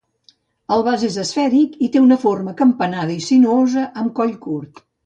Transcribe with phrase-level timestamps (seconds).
[0.75, 4.89] El vas és esfèric i té una forma acampanada i sinuosa, amb coll curt.